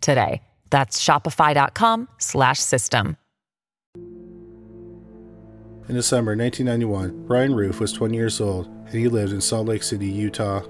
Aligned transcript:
today. 0.00 0.42
That's 0.70 1.02
shopify.com 1.02 2.08
slash 2.18 2.60
system. 2.60 3.16
In 5.88 5.94
December 5.94 6.36
1991, 6.36 7.26
Bryan 7.26 7.54
Ruff 7.54 7.78
was 7.78 7.92
20 7.92 8.16
years 8.16 8.40
old 8.40 8.66
and 8.66 8.94
he 8.94 9.06
lived 9.06 9.32
in 9.32 9.40
Salt 9.40 9.68
Lake 9.68 9.84
City, 9.84 10.06
Utah. 10.06 10.62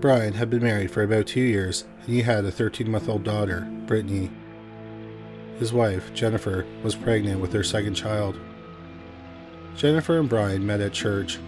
Bryan 0.00 0.34
had 0.34 0.50
been 0.50 0.62
married 0.62 0.90
for 0.90 1.04
about 1.04 1.28
two 1.28 1.40
years 1.40 1.84
and 2.02 2.08
he 2.08 2.22
had 2.22 2.44
a 2.44 2.50
13 2.50 2.90
month 2.90 3.08
old 3.08 3.22
daughter, 3.22 3.60
Brittany. 3.86 4.30
His 5.60 5.72
wife, 5.72 6.12
Jennifer, 6.14 6.66
was 6.82 6.96
pregnant 6.96 7.40
with 7.40 7.52
their 7.52 7.62
second 7.62 7.94
child. 7.94 8.38
Jennifer 9.76 10.18
and 10.18 10.28
Bryan 10.28 10.66
met 10.66 10.80
at 10.80 10.92
church. 10.92 11.38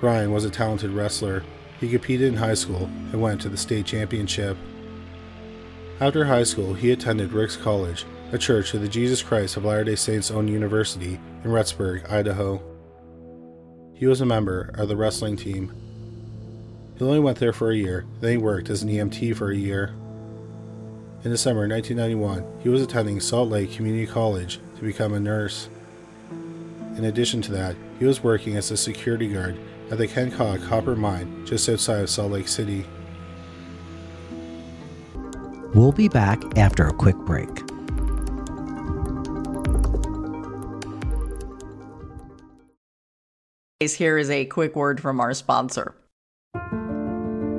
Bryan 0.00 0.32
was 0.32 0.44
a 0.44 0.50
talented 0.50 0.90
wrestler. 0.90 1.44
He 1.80 1.88
competed 1.88 2.28
in 2.28 2.36
high 2.36 2.54
school 2.54 2.84
and 3.12 3.22
went 3.22 3.40
to 3.40 3.48
the 3.48 3.56
state 3.56 3.86
championship. 3.86 4.56
After 5.98 6.26
high 6.26 6.42
school, 6.42 6.74
he 6.74 6.90
attended 6.90 7.32
Ricks 7.32 7.56
College, 7.56 8.04
a 8.30 8.36
church 8.36 8.74
of 8.74 8.82
the 8.82 8.88
Jesus 8.88 9.22
Christ 9.22 9.56
of 9.56 9.64
Latter 9.64 9.84
day 9.84 9.94
Saints 9.94 10.30
owned 10.30 10.50
university 10.50 11.18
in 11.42 11.50
Rexburg, 11.50 12.10
Idaho. 12.10 12.60
He 13.94 14.06
was 14.06 14.20
a 14.20 14.26
member 14.26 14.72
of 14.74 14.88
the 14.88 14.96
wrestling 14.96 15.38
team. 15.38 15.72
He 16.98 17.04
only 17.04 17.20
went 17.20 17.38
there 17.38 17.54
for 17.54 17.70
a 17.70 17.76
year, 17.76 18.04
then 18.20 18.32
he 18.32 18.36
worked 18.36 18.68
as 18.68 18.82
an 18.82 18.90
EMT 18.90 19.36
for 19.36 19.50
a 19.50 19.56
year. 19.56 19.94
In 21.24 21.30
December 21.30 21.66
1991, 21.66 22.60
he 22.62 22.68
was 22.68 22.82
attending 22.82 23.18
Salt 23.18 23.48
Lake 23.48 23.72
Community 23.72 24.06
College 24.06 24.60
to 24.76 24.82
become 24.82 25.14
a 25.14 25.20
nurse. 25.20 25.70
In 26.98 27.06
addition 27.06 27.40
to 27.40 27.52
that, 27.52 27.74
he 27.98 28.04
was 28.04 28.22
working 28.22 28.54
as 28.56 28.70
a 28.70 28.76
security 28.76 29.28
guard 29.28 29.56
at 29.90 29.96
the 29.96 30.06
Kennecott 30.06 30.62
Copper 30.68 30.94
Mine 30.94 31.46
just 31.46 31.70
outside 31.70 32.02
of 32.02 32.10
Salt 32.10 32.32
Lake 32.32 32.48
City. 32.48 32.84
We'll 35.76 35.92
be 35.92 36.08
back 36.08 36.42
after 36.56 36.86
a 36.86 36.90
quick 36.90 37.16
break. 37.16 37.50
Here 43.78 44.16
is 44.16 44.30
a 44.30 44.46
quick 44.46 44.74
word 44.74 45.02
from 45.02 45.20
our 45.20 45.34
sponsor. 45.34 45.94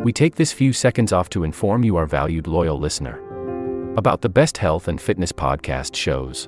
We 0.04 0.12
take 0.12 0.36
this 0.36 0.52
few 0.52 0.74
seconds 0.74 1.14
off 1.14 1.30
to 1.30 1.44
inform 1.44 1.84
you, 1.84 1.96
our 1.96 2.08
valued 2.08 2.48
loyal 2.48 2.80
listener, 2.80 3.22
about 3.98 4.22
the 4.22 4.30
best 4.30 4.58
health 4.58 4.88
and 4.88 5.00
fitness 5.00 5.32
podcast 5.32 5.96
shows 5.96 6.46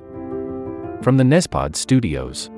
from 1.02 1.18
the 1.18 1.24
Nezpod 1.24 1.76
studios. 1.76 2.50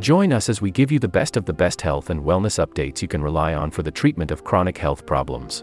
Join 0.00 0.32
us 0.32 0.48
as 0.48 0.62
we 0.62 0.70
give 0.70 0.90
you 0.90 0.98
the 0.98 1.06
best 1.06 1.36
of 1.36 1.44
the 1.44 1.52
best 1.52 1.82
health 1.82 2.08
and 2.08 2.22
wellness 2.22 2.58
updates 2.58 3.02
you 3.02 3.08
can 3.08 3.22
rely 3.22 3.52
on 3.52 3.70
for 3.70 3.82
the 3.82 3.90
treatment 3.90 4.30
of 4.30 4.44
chronic 4.44 4.78
health 4.78 5.04
problems. 5.04 5.62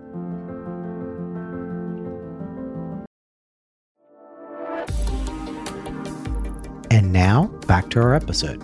Now, 7.31 7.45
back 7.65 7.89
to 7.91 8.01
our 8.01 8.13
episode. 8.13 8.61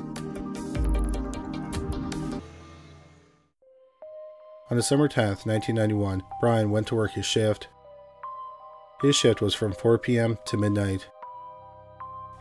On 4.70 4.76
December 4.76 5.08
10th, 5.08 5.46
1991, 5.46 6.22
Bryan 6.42 6.70
went 6.70 6.86
to 6.88 6.96
work 6.96 7.12
his 7.12 7.26
shift. 7.26 7.70
His 9.02 9.16
shift 9.16 9.40
was 9.40 9.56
from 9.56 9.72
4 9.72 10.00
p.m. 10.00 10.38
to 10.48 10.58
midnight. 10.58 11.08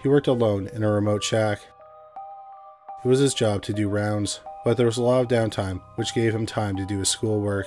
He 0.03 0.09
worked 0.09 0.27
alone 0.27 0.69
in 0.75 0.83
a 0.83 0.91
remote 0.91 1.23
shack. 1.23 1.61
It 3.05 3.09
was 3.09 3.21
his 3.21 3.33
job 3.33 3.63
to 3.63 3.73
do 3.73 3.89
rounds, 3.89 4.41
but 4.65 4.77
there 4.77 4.87
was 4.87 4.97
a 4.97 5.05
lot 5.05 5.21
of 5.21 5.29
downtime, 5.29 5.81
which 5.95 6.13
gave 6.13 6.35
him 6.35 6.45
time 6.45 6.75
to 6.75 6.85
do 6.85 6.99
his 6.99 7.09
schoolwork. 7.09 7.67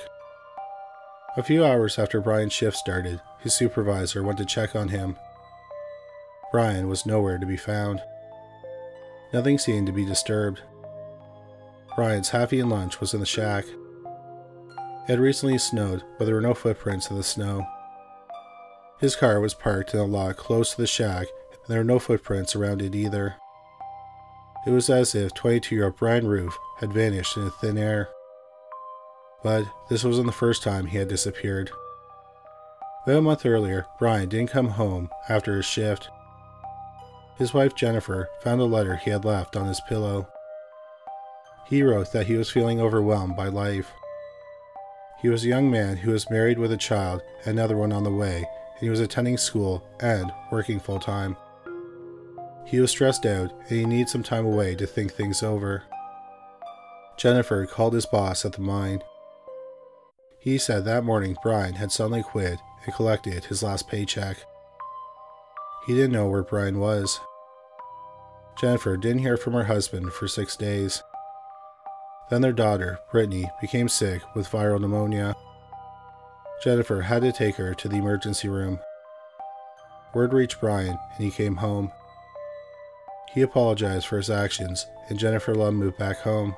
A 1.37 1.43
few 1.43 1.63
hours 1.63 1.97
after 1.97 2.19
Bryan's 2.19 2.51
shift 2.51 2.75
started, 2.75 3.21
his 3.39 3.53
supervisor 3.53 4.21
went 4.21 4.37
to 4.39 4.43
check 4.43 4.75
on 4.75 4.89
him. 4.89 5.15
Bryan 6.51 6.89
was 6.89 7.05
nowhere 7.05 7.37
to 7.37 7.45
be 7.45 7.55
found. 7.55 8.01
Nothing 9.31 9.57
seemed 9.59 9.87
to 9.87 9.93
be 9.93 10.05
disturbed. 10.05 10.61
Bryan's 11.95 12.29
half 12.29 12.53
eaten 12.53 12.69
lunch 12.69 12.99
was 12.99 13.13
in 13.13 13.19
the 13.19 13.25
shack. 13.25 13.65
It 13.65 15.13
had 15.13 15.19
recently 15.19 15.57
snowed, 15.57 16.03
but 16.17 16.25
there 16.25 16.35
were 16.35 16.41
no 16.41 16.53
footprints 16.53 17.09
in 17.09 17.17
the 17.17 17.23
snow. 17.23 17.65
His 18.99 19.15
car 19.15 19.39
was 19.39 19.53
parked 19.53 19.93
in 19.93 19.99
a 19.99 20.05
lot 20.05 20.37
close 20.37 20.71
to 20.71 20.77
the 20.77 20.87
shack, 20.87 21.27
and 21.51 21.67
there 21.67 21.79
were 21.79 21.83
no 21.83 21.99
footprints 21.99 22.55
around 22.55 22.81
it 22.81 22.95
either. 22.95 23.35
It 24.67 24.71
was 24.71 24.89
as 24.89 25.15
if 25.15 25.33
22 25.33 25.75
year 25.75 25.85
old 25.85 25.95
Bryan 25.95 26.27
Ruff 26.27 26.57
had 26.79 26.91
vanished 26.91 27.37
into 27.37 27.49
thin 27.49 27.77
air. 27.77 28.09
But 29.41 29.65
this 29.89 30.03
wasn't 30.03 30.27
the 30.27 30.33
first 30.33 30.63
time 30.63 30.85
he 30.85 30.97
had 30.97 31.07
disappeared. 31.07 31.71
About 33.03 33.19
a 33.19 33.21
month 33.21 33.45
earlier, 33.45 33.85
Bryan 33.97 34.27
didn't 34.27 34.51
come 34.51 34.69
home 34.69 35.09
after 35.29 35.55
his 35.55 35.65
shift. 35.65 36.09
His 37.39 37.53
wife 37.53 37.73
Jennifer 37.73 38.29
found 38.41 38.59
a 38.59 38.65
letter 38.65 38.97
he 38.97 39.11
had 39.11 39.23
left 39.23 39.55
on 39.55 39.65
his 39.65 39.79
pillow. 39.87 40.27
He 41.67 41.81
wrote 41.81 42.11
that 42.11 42.27
he 42.27 42.35
was 42.35 42.51
feeling 42.51 42.81
overwhelmed 42.81 43.37
by 43.37 43.47
life. 43.47 43.89
He 45.21 45.29
was 45.29 45.45
a 45.45 45.47
young 45.47 45.71
man 45.71 45.95
who 45.95 46.11
was 46.11 46.29
married 46.29 46.59
with 46.59 46.73
a 46.73 46.77
child 46.77 47.21
and 47.45 47.57
another 47.57 47.77
one 47.77 47.93
on 47.93 48.03
the 48.03 48.11
way, 48.11 48.39
and 48.39 48.81
he 48.81 48.89
was 48.89 48.99
attending 48.99 49.37
school 49.37 49.87
and 50.01 50.33
working 50.51 50.81
full 50.81 50.99
time. 50.99 51.37
He 52.65 52.81
was 52.81 52.91
stressed 52.91 53.25
out 53.25 53.53
and 53.69 53.79
he 53.79 53.85
needed 53.85 54.09
some 54.09 54.21
time 54.21 54.45
away 54.45 54.75
to 54.75 54.85
think 54.85 55.13
things 55.13 55.41
over. 55.41 55.83
Jennifer 57.15 57.65
called 57.65 57.93
his 57.93 58.05
boss 58.05 58.43
at 58.43 58.51
the 58.51 58.61
mine. 58.61 59.01
He 60.39 60.57
said 60.57 60.83
that 60.85 61.05
morning 61.05 61.37
Bryan 61.41 61.75
had 61.75 61.93
suddenly 61.93 62.21
quit 62.21 62.59
and 62.83 62.93
collected 62.93 63.45
his 63.45 63.63
last 63.63 63.87
paycheck. 63.87 64.37
He 65.87 65.93
didn't 65.95 66.11
know 66.11 66.27
where 66.27 66.43
Bryan 66.43 66.79
was. 66.79 67.21
Jennifer 68.59 68.97
didn't 68.97 69.21
hear 69.21 69.37
from 69.37 69.53
her 69.53 69.63
husband 69.63 70.11
for 70.11 70.27
six 70.27 70.57
days. 70.57 71.01
Then 72.29 72.41
their 72.41 72.51
daughter, 72.51 72.99
Brittany, 73.09 73.49
became 73.61 73.87
sick 73.87 74.21
with 74.35 74.49
viral 74.49 74.81
pneumonia. 74.81 75.33
Jennifer 76.61 77.01
had 77.01 77.21
to 77.21 77.31
take 77.31 77.55
her 77.55 77.73
to 77.73 77.87
the 77.87 77.95
emergency 77.95 78.49
room. 78.49 78.79
Word 80.13 80.33
reached 80.33 80.59
Bryan 80.59 80.99
and 81.15 81.23
he 81.23 81.31
came 81.31 81.55
home. 81.55 81.91
He 83.33 83.41
apologized 83.41 84.07
for 84.07 84.17
his 84.17 84.29
actions 84.29 84.85
and 85.07 85.17
Jennifer 85.17 85.55
let 85.55 85.73
moved 85.73 85.97
back 85.97 86.17
home. 86.17 86.53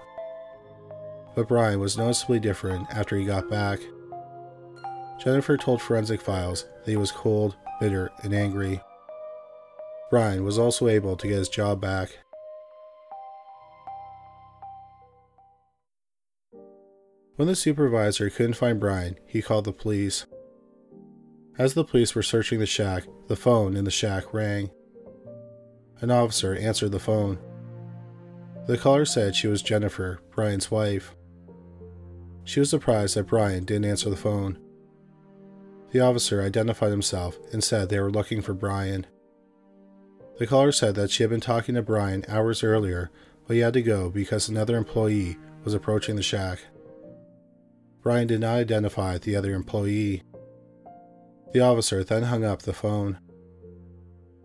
But 1.36 1.48
Bryan 1.48 1.80
was 1.80 1.98
noticeably 1.98 2.40
different 2.40 2.88
after 2.92 3.16
he 3.16 3.26
got 3.26 3.50
back. 3.50 3.80
Jennifer 5.24 5.56
told 5.56 5.82
Forensic 5.82 6.20
Files 6.20 6.66
that 6.84 6.92
he 6.92 6.98
was 6.98 7.12
cold, 7.12 7.56
bitter, 7.80 8.10
and 8.24 8.34
angry. 8.34 8.82
Bryan 10.12 10.44
was 10.44 10.60
also 10.60 10.90
able 10.90 11.16
to 11.16 11.28
get 11.28 11.38
his 11.38 11.48
job 11.48 11.80
back. 11.80 12.20
When 17.38 17.48
the 17.48 17.56
supervisor 17.56 18.30
couldn't 18.30 18.56
find 18.56 18.78
Bryan, 18.78 19.16
he 19.26 19.42
called 19.42 19.64
the 19.64 19.72
police. 19.72 20.26
As 21.58 21.74
the 21.74 21.86
police 21.86 22.14
were 22.14 22.24
searching 22.24 22.60
the 22.60 22.66
shack, 22.66 23.06
the 23.28 23.38
phone 23.38 23.78
in 23.78 23.86
the 23.86 23.90
shack 23.90 24.34
rang. 24.34 24.70
An 26.02 26.12
officer 26.12 26.56
answered 26.56 26.92
the 26.92 27.00
phone. 27.00 27.40
The 28.68 28.78
caller 28.78 29.06
said 29.06 29.34
she 29.34 29.48
was 29.48 29.62
Jennifer, 29.62 30.20
Bryan's 30.30 30.70
wife. 30.70 31.16
She 32.44 32.60
was 32.60 32.70
surprised 32.70 33.16
that 33.16 33.28
Bryan 33.28 33.64
didn't 33.64 33.86
answer 33.86 34.10
the 34.10 34.18
phone. 34.18 34.60
The 35.92 36.02
officer 36.02 36.42
identified 36.42 36.92
himself 36.92 37.40
and 37.54 37.64
said 37.64 37.88
they 37.88 38.00
were 38.02 38.12
looking 38.12 38.42
for 38.42 38.54
Bryan. 38.54 39.08
The 40.38 40.48
caller 40.48 40.72
said 40.72 40.96
that 40.96 41.12
she 41.12 41.24
had 41.24 41.30
been 41.30 41.42
talking 41.42 41.76
to 41.76 41.82
Bryan 41.82 42.26
hours 42.28 42.64
earlier, 42.64 43.12
but 43.48 43.54
he 43.54 43.60
had 43.60 43.74
to 43.74 43.82
go 43.82 44.10
because 44.10 44.50
another 44.50 44.76
employee 44.78 45.38
was 45.64 45.74
approaching 45.74 46.16
the 46.16 46.24
shack. 46.24 46.60
Bryan 48.02 48.28
did 48.28 48.42
not 48.42 48.58
identify 48.58 49.18
the 49.18 49.36
other 49.36 49.54
employee. 49.54 50.24
The 51.54 51.60
officer 51.60 52.04
then 52.04 52.24
hung 52.24 52.44
up 52.44 52.64
the 52.64 52.74
phone. 52.74 53.20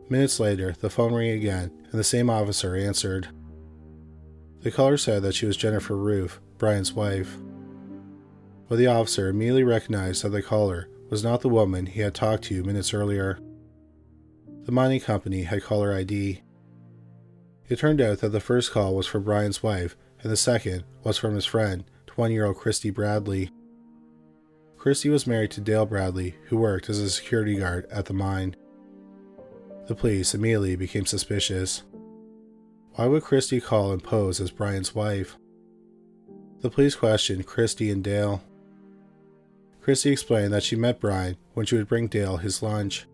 Minutes 0.09 0.39
later, 0.39 0.75
the 0.81 0.91
phone 0.91 1.15
rang 1.15 1.31
again, 1.31 1.73
and 1.91 1.99
the 1.99 2.05
same 2.05 2.29
officer 2.29 2.77
answered. 2.77 3.29
The 4.61 4.71
caller 4.71 4.97
said 4.97 5.23
that 5.23 5.35
she 5.35 5.47
was 5.47 5.57
Jennifer 5.57 5.97
Ruff, 5.97 6.41
Bryan's 6.59 6.93
wife. 6.93 7.39
But 8.69 8.77
the 8.77 8.89
officer 8.89 9.29
immediately 9.29 9.65
recognized 9.65 10.25
that 10.25 10.31
the 10.31 10.43
caller 10.43 10.89
was 11.09 11.23
not 11.23 11.41
the 11.41 11.49
woman 11.49 11.87
he 11.87 12.01
had 12.01 12.15
talked 12.15 12.45
to 12.45 12.65
minutes 12.65 12.93
earlier. 12.93 13.39
The 14.67 14.73
mining 14.73 14.99
company 14.99 15.45
had 15.45 15.63
caller 15.63 15.95
ID. 15.95 16.43
It 17.69 17.79
turned 17.79 18.01
out 18.01 18.19
that 18.19 18.31
the 18.31 18.41
first 18.41 18.73
call 18.73 18.97
was 18.97 19.07
for 19.07 19.21
Bryan's 19.21 19.63
wife, 19.63 19.97
and 20.21 20.33
the 20.33 20.37
second 20.37 20.83
was 21.05 21.17
from 21.17 21.37
his 21.37 21.47
friend, 21.47 21.85
20 22.09 22.35
year 22.35 22.47
old 22.47 22.57
Christy 22.57 22.91
Bradley. 22.91 23.53
Christy 24.77 25.09
was 25.09 25.25
married 25.25 25.53
to 25.53 25.61
Dale 25.61 25.87
Bradley, 25.87 26.35
who 26.49 26.57
worked 26.57 26.91
as 26.91 26.99
a 26.99 27.09
security 27.09 27.55
guard 27.55 27.87
at 27.93 28.07
the 28.07 28.13
mine. 28.13 28.57
The 29.87 29.95
police 29.95 30.35
immediately 30.35 30.75
became 30.75 31.07
suspicious. 31.07 31.85
Why 32.95 33.07
would 33.07 33.23
Christy 33.23 33.61
call 33.61 33.93
and 33.93 34.03
pose 34.03 34.41
as 34.41 34.51
Bryan's 34.51 34.97
wife? 34.97 35.39
The 36.63 36.71
police 36.71 36.97
questioned 36.97 37.47
Christy 37.47 37.89
and 37.93 38.03
Dale. 38.03 38.43
Christy 39.81 40.11
explained 40.11 40.53
that 40.53 40.65
she 40.65 40.75
met 40.75 40.99
Bryan 40.99 41.37
when 41.55 41.67
she 41.67 41.77
would 41.77 41.87
bring 41.87 42.09
Dale 42.09 42.39
his 42.39 42.65
lunch. 42.65 43.07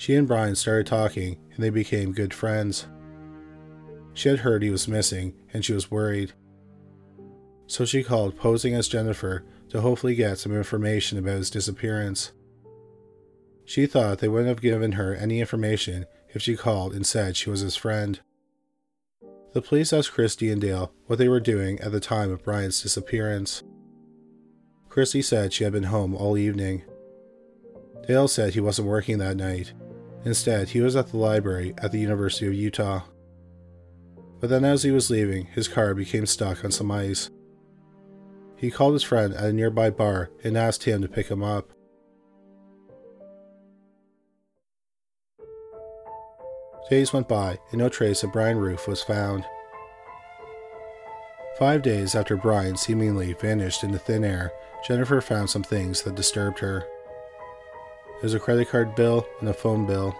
She 0.00 0.14
and 0.14 0.26
Bryan 0.26 0.54
started 0.54 0.86
talking 0.86 1.36
and 1.52 1.62
they 1.62 1.68
became 1.68 2.12
good 2.12 2.32
friends. 2.32 2.86
She 4.14 4.30
had 4.30 4.38
heard 4.38 4.62
he 4.62 4.70
was 4.70 4.88
missing 4.88 5.34
and 5.52 5.62
she 5.62 5.74
was 5.74 5.90
worried. 5.90 6.32
So 7.66 7.84
she 7.84 8.02
called 8.02 8.34
posing 8.34 8.72
as 8.72 8.88
Jennifer 8.88 9.44
to 9.68 9.82
hopefully 9.82 10.14
get 10.14 10.38
some 10.38 10.56
information 10.56 11.18
about 11.18 11.36
his 11.36 11.50
disappearance. 11.50 12.32
She 13.66 13.84
thought 13.84 14.20
they 14.20 14.28
wouldn't 14.28 14.48
have 14.48 14.62
given 14.62 14.92
her 14.92 15.14
any 15.14 15.38
information 15.38 16.06
if 16.30 16.40
she 16.40 16.56
called 16.56 16.94
and 16.94 17.06
said 17.06 17.36
she 17.36 17.50
was 17.50 17.60
his 17.60 17.76
friend. 17.76 18.20
The 19.52 19.60
police 19.60 19.92
asked 19.92 20.12
Christy 20.12 20.50
and 20.50 20.62
Dale 20.62 20.94
what 21.08 21.18
they 21.18 21.28
were 21.28 21.40
doing 21.40 21.78
at 21.80 21.92
the 21.92 22.00
time 22.00 22.30
of 22.30 22.42
Bryan's 22.42 22.82
disappearance. 22.82 23.62
Christy 24.88 25.20
said 25.20 25.52
she 25.52 25.64
had 25.64 25.74
been 25.74 25.82
home 25.82 26.14
all 26.14 26.38
evening. 26.38 26.84
Dale 28.08 28.28
said 28.28 28.54
he 28.54 28.60
wasn't 28.60 28.88
working 28.88 29.18
that 29.18 29.36
night. 29.36 29.74
Instead, 30.24 30.70
he 30.70 30.80
was 30.80 30.96
at 30.96 31.08
the 31.08 31.16
library 31.16 31.74
at 31.78 31.92
the 31.92 31.98
University 31.98 32.46
of 32.46 32.54
Utah. 32.54 33.02
But 34.40 34.50
then, 34.50 34.64
as 34.64 34.82
he 34.82 34.90
was 34.90 35.10
leaving, 35.10 35.46
his 35.46 35.68
car 35.68 35.94
became 35.94 36.26
stuck 36.26 36.64
on 36.64 36.70
some 36.70 36.90
ice. 36.90 37.30
He 38.56 38.70
called 38.70 38.92
his 38.92 39.02
friend 39.02 39.32
at 39.34 39.44
a 39.44 39.52
nearby 39.52 39.90
bar 39.90 40.30
and 40.44 40.56
asked 40.56 40.84
him 40.84 41.00
to 41.02 41.08
pick 41.08 41.28
him 41.28 41.42
up. 41.42 41.70
Days 46.90 47.12
went 47.12 47.28
by, 47.28 47.58
and 47.70 47.78
no 47.78 47.88
trace 47.88 48.24
of 48.24 48.32
Bryan 48.32 48.58
Ruff 48.58 48.88
was 48.88 49.02
found. 49.02 49.44
Five 51.56 51.82
days 51.82 52.14
after 52.14 52.36
Bryan 52.36 52.76
seemingly 52.76 53.32
vanished 53.34 53.84
into 53.84 53.98
thin 53.98 54.24
air, 54.24 54.50
Jennifer 54.86 55.20
found 55.20 55.48
some 55.50 55.62
things 55.62 56.02
that 56.02 56.16
disturbed 56.16 56.58
her. 56.58 56.84
There 58.20 58.26
was 58.26 58.34
a 58.34 58.38
credit 58.38 58.68
card 58.68 58.94
bill 58.94 59.26
and 59.40 59.48
a 59.48 59.54
phone 59.54 59.86
bill. 59.86 60.14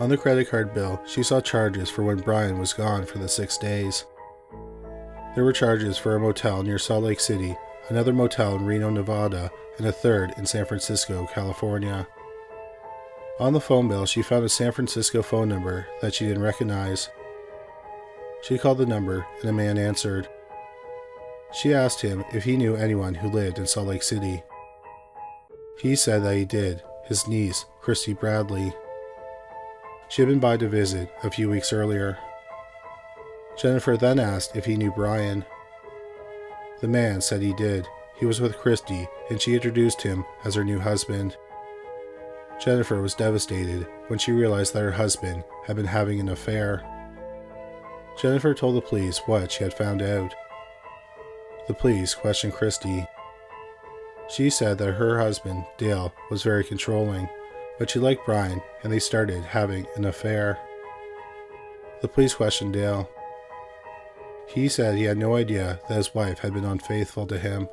On 0.00 0.08
the 0.08 0.16
credit 0.16 0.48
card 0.48 0.72
bill, 0.72 0.98
she 1.06 1.22
saw 1.22 1.42
charges 1.42 1.90
for 1.90 2.02
when 2.04 2.20
Bryan 2.20 2.58
was 2.58 2.72
gone 2.72 3.04
for 3.04 3.18
the 3.18 3.28
six 3.28 3.58
days. 3.58 4.06
There 5.34 5.44
were 5.44 5.52
charges 5.52 5.98
for 5.98 6.16
a 6.16 6.20
motel 6.20 6.62
near 6.62 6.78
Salt 6.78 7.04
Lake 7.04 7.20
City, 7.20 7.54
another 7.90 8.14
motel 8.14 8.56
in 8.56 8.64
Reno, 8.64 8.88
Nevada, 8.88 9.50
and 9.76 9.86
a 9.86 9.92
third 9.92 10.32
in 10.38 10.46
San 10.46 10.64
Francisco, 10.64 11.28
California. 11.34 12.08
On 13.38 13.52
the 13.52 13.60
phone 13.60 13.86
bill, 13.86 14.06
she 14.06 14.22
found 14.22 14.46
a 14.46 14.48
San 14.48 14.72
Francisco 14.72 15.20
phone 15.20 15.50
number 15.50 15.86
that 16.00 16.14
she 16.14 16.24
didn't 16.24 16.42
recognize. 16.42 17.10
She 18.42 18.56
called 18.56 18.78
the 18.78 18.86
number, 18.86 19.26
and 19.42 19.50
a 19.50 19.52
man 19.52 19.76
answered. 19.76 20.28
She 21.52 21.74
asked 21.74 22.00
him 22.00 22.24
if 22.32 22.44
he 22.44 22.56
knew 22.56 22.74
anyone 22.74 23.16
who 23.16 23.28
lived 23.28 23.58
in 23.58 23.66
Salt 23.66 23.88
Lake 23.88 24.02
City. 24.02 24.42
He 25.78 25.96
said 25.96 26.22
that 26.24 26.36
he 26.36 26.44
did, 26.44 26.82
his 27.04 27.26
niece, 27.26 27.64
Christy 27.80 28.14
Bradley. 28.14 28.72
She 30.08 30.22
had 30.22 30.28
been 30.28 30.38
by 30.38 30.56
to 30.58 30.68
visit 30.68 31.12
a 31.22 31.30
few 31.30 31.50
weeks 31.50 31.72
earlier. 31.72 32.18
Jennifer 33.56 33.96
then 33.96 34.18
asked 34.18 34.56
if 34.56 34.64
he 34.64 34.76
knew 34.76 34.90
Bryan. 34.92 35.44
The 36.80 36.88
man 36.88 37.20
said 37.20 37.42
he 37.42 37.52
did. 37.54 37.86
He 38.16 38.26
was 38.26 38.40
with 38.40 38.58
Christy, 38.58 39.08
and 39.30 39.40
she 39.40 39.54
introduced 39.54 40.02
him 40.02 40.24
as 40.44 40.54
her 40.54 40.64
new 40.64 40.78
husband. 40.78 41.36
Jennifer 42.60 43.02
was 43.02 43.14
devastated 43.14 43.86
when 44.06 44.18
she 44.18 44.32
realized 44.32 44.72
that 44.74 44.82
her 44.82 44.92
husband 44.92 45.42
had 45.66 45.76
been 45.76 45.86
having 45.86 46.20
an 46.20 46.28
affair. 46.28 46.82
Jennifer 48.20 48.54
told 48.54 48.76
the 48.76 48.80
police 48.80 49.18
what 49.26 49.50
she 49.50 49.64
had 49.64 49.74
found 49.74 50.00
out. 50.00 50.32
The 51.66 51.74
police 51.74 52.14
questioned 52.14 52.52
Christy. 52.52 53.06
She 54.34 54.50
said 54.50 54.78
that 54.78 54.94
her 54.94 55.20
husband, 55.20 55.64
Dale, 55.78 56.12
was 56.28 56.42
very 56.42 56.64
controlling, 56.64 57.28
but 57.78 57.88
she 57.88 58.00
liked 58.00 58.26
Bryan 58.26 58.60
and 58.82 58.92
they 58.92 58.98
started 58.98 59.44
having 59.44 59.86
an 59.94 60.04
affair. 60.04 60.58
The 62.02 62.08
police 62.08 62.34
questioned 62.34 62.72
Dale. 62.72 63.08
He 64.48 64.68
said 64.68 64.96
he 64.96 65.04
had 65.04 65.18
no 65.18 65.36
idea 65.36 65.78
that 65.88 65.94
his 65.94 66.16
wife 66.16 66.40
had 66.40 66.52
been 66.52 66.64
unfaithful 66.64 67.28
to 67.28 67.38
him. 67.38 67.68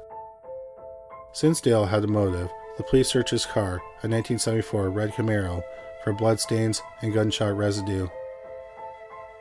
Since 1.33 1.61
Dale 1.61 1.85
had 1.85 2.03
a 2.03 2.07
motive, 2.07 2.51
the 2.77 2.83
police 2.83 3.09
searched 3.09 3.31
his 3.31 3.45
car, 3.47 3.77
a 4.03 4.07
1974 4.07 4.91
red 4.91 5.13
Camaro, 5.13 5.63
for 6.03 6.13
bloodstains 6.13 6.79
and 7.01 7.11
gunshot 7.11 7.57
residue. 7.57 8.07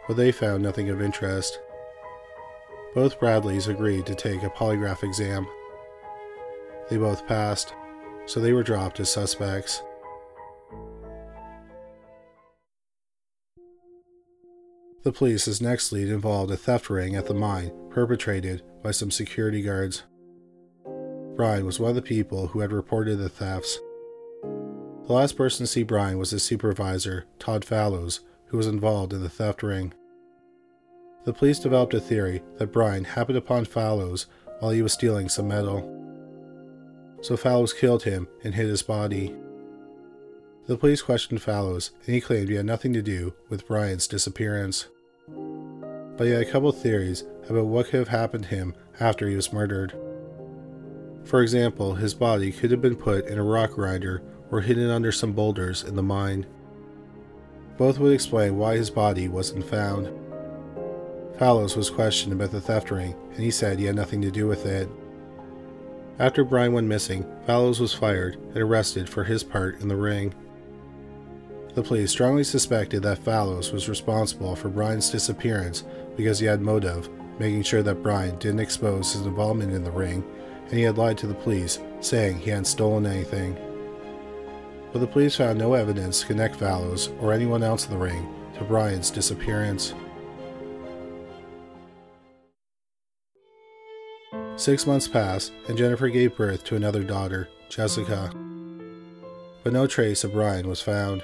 But 0.09 0.17
they 0.17 0.33
found 0.33 0.63
nothing 0.63 0.89
of 0.89 1.03
interest. 1.03 1.61
Both 2.95 3.21
Bradleys 3.21 3.69
agreed 3.69 4.07
to 4.07 4.15
take 4.15 4.43
a 4.43 4.49
polygraph 4.49 5.03
exam. 5.03 5.47
They 6.91 6.97
both 6.97 7.27
passed, 7.29 7.73
so 8.27 8.41
they 8.41 8.53
were 8.53 8.65
dropped 8.65 8.99
as 8.99 9.09
suspects. 9.09 9.81
The 15.05 15.13
police's 15.13 15.63
next 15.63 15.93
lead 15.93 16.09
involved 16.09 16.51
a 16.51 16.57
theft 16.57 16.91
ring 16.91 17.15
at 17.15 17.27
the 17.27 17.33
mine 17.35 17.73
perpetrated 17.91 18.63
by 18.83 18.91
some 18.91 19.11
security 19.11 19.63
guards. 19.63 20.03
Bryan 21.37 21.65
was 21.65 21.81
one 21.81 21.91
of 21.91 21.97
the 21.97 22.03
people 22.03 22.49
who 22.49 22.61
had 22.61 22.73
reported 22.73 23.17
the 23.17 23.29
thefts. 23.29 23.79
The 24.43 25.13
last 25.13 25.37
person 25.37 25.65
to 25.65 25.73
see 25.73 25.85
Bryan 25.85 26.19
was 26.19 26.33
his 26.33 26.43
supervisor, 26.43 27.25
Todd 27.39 27.65
Fallows, 27.65 28.21
who 28.47 28.57
was 28.57 28.67
involved 28.67 29.13
in 29.13 29.23
the 29.23 29.31
theft 29.31 29.63
ring. 29.63 29.95
The 31.25 31.33
police 31.33 31.61
developed 31.61 31.95
a 31.95 32.01
theory 32.01 32.43
that 32.59 32.73
Bryan 32.73 33.05
happened 33.05 33.39
upon 33.39 33.65
Fallows 33.65 34.27
while 34.59 34.73
he 34.73 34.83
was 34.83 34.93
stealing 34.93 35.29
some 35.29 35.49
metal. 35.49 36.00
So 37.21 37.37
Fallows 37.37 37.73
killed 37.73 38.05
him 38.05 38.29
and 38.43 38.55
hid 38.55 38.69
his 38.69 38.83
body. 38.83 39.35
The 40.67 40.77
police 40.77 41.03
questioned 41.03 41.43
Fallows, 41.43 41.91
and 42.07 42.15
he 42.15 42.21
claimed 42.21 42.49
he 42.49 42.55
had 42.55 42.67
nothing 42.67 42.93
to 42.93 43.03
do 43.03 43.35
with 43.49 43.67
Bryan's 43.67 44.07
disappearance. 44.07 44.87
But 46.17 46.27
he 46.27 46.33
had 46.33 46.43
a 46.43 46.51
couple 46.51 46.71
theories 46.73 47.25
about 47.49 47.67
what 47.67 47.87
could 47.87 47.99
have 47.99 48.09
happened 48.09 48.45
to 48.45 48.51
him 48.51 48.75
after 49.01 49.29
he 49.29 49.37
was 49.37 49.53
murdered. 49.53 49.95
For 51.25 51.43
example, 51.43 51.95
his 51.95 52.15
body 52.15 52.53
could 52.53 52.71
have 52.71 52.81
been 52.81 52.97
put 52.97 53.27
in 53.27 53.39
a 53.39 53.43
rock 53.43 53.73
grinder 53.73 54.23
or 54.51 54.61
hidden 54.61 54.91
under 54.91 55.13
some 55.13 55.33
boulders 55.33 55.83
in 55.83 55.97
the 55.97 56.03
mine. 56.03 56.47
Both 57.77 57.99
would 57.99 58.13
explain 58.13 58.57
why 58.57 58.77
his 58.77 58.91
body 58.91 59.29
wasn't 59.29 59.65
found. 59.65 60.11
Fallows 61.39 61.77
was 61.77 61.89
questioned 61.89 62.33
about 62.33 62.51
the 62.51 62.61
theft 62.61 62.91
ring, 62.91 63.15
and 63.31 63.41
he 63.41 63.51
said 63.51 63.79
he 63.79 63.87
had 63.87 63.97
nothing 63.97 64.21
to 64.23 64.31
do 64.31 64.47
with 64.47 64.67
it. 64.67 64.89
After 66.21 66.45
Bryan 66.45 66.75
went 66.75 66.87
missing, 66.87 67.25
Fallows 67.47 67.81
was 67.81 67.95
fired 67.95 68.37
and 68.37 68.59
arrested 68.59 69.09
for 69.09 69.25
his 69.25 69.43
part 69.43 69.81
in 69.81 69.89
the 69.89 69.97
ring. 69.97 70.35
The 71.75 71.83
police 71.83 72.11
strongly 72.11 72.45
suspected 72.45 73.03
that 73.05 73.21
Fallows 73.21 73.73
was 73.73 73.89
responsible 73.89 74.55
for 74.55 74.69
Bryan's 74.69 75.09
disappearance 75.09 75.83
because 76.19 76.39
he 76.39 76.45
had 76.45 76.61
motive, 76.61 77.09
making 77.39 77.63
sure 77.63 77.83
that 77.83 78.03
Bryan 78.03 78.37
didn't 78.39 78.61
expose 78.61 79.15
his 79.15 79.23
involvement 79.23 79.73
in 79.73 79.83
the 79.83 79.91
ring, 79.91 80.23
and 80.65 80.75
he 80.75 80.83
had 80.83 80.99
lied 80.99 81.17
to 81.19 81.27
the 81.27 81.33
police, 81.33 81.79
saying 82.01 82.39
he 82.39 82.51
hadn't 82.51 82.67
stolen 82.67 83.07
anything. 83.07 83.59
But 84.93 84.99
the 84.99 85.07
police 85.07 85.37
found 85.37 85.59
no 85.59 85.73
evidence 85.73 86.21
to 86.21 86.27
connect 86.27 86.57
Fallows 86.57 87.09
or 87.19 87.33
anyone 87.33 87.63
else 87.63 87.87
in 87.87 87.93
the 87.93 87.97
ring 87.97 88.29
to 88.59 88.65
Bryan's 88.65 89.11
disappearance. 89.11 89.95
Six 94.61 94.87
months 94.87 95.09
passed, 95.09 95.53
and 95.69 95.79
Jennifer 95.79 96.11
gave 96.11 96.37
birth 96.37 96.65
to 96.65 96.77
another 96.77 97.03
daughter, 97.03 97.49
Jessica. 97.71 98.31
But 99.65 99.73
no 99.73 99.87
trace 99.87 100.23
of 100.23 100.35
Bryan 100.35 100.69
was 100.69 100.83
found. 100.83 101.23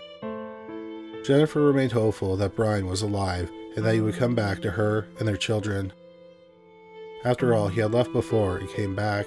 Jennifer 1.23 1.61
remained 1.61 1.93
hopeful 1.93 2.39
that 2.39 2.57
Bryan 2.57 2.87
was 2.87 3.03
alive 3.03 3.51
and 3.77 3.85
that 3.85 3.93
he 3.93 4.01
would 4.01 4.15
come 4.15 4.35
back 4.35 4.63
to 4.63 4.71
her 4.71 5.07
and 5.19 5.29
their 5.29 5.37
children. 5.37 5.93
After 7.27 7.53
all, 7.53 7.69
he 7.69 7.83
had 7.83 7.93
left 7.93 8.11
before 8.11 8.59
he 8.59 8.69
came 8.69 8.95
back. 8.95 9.27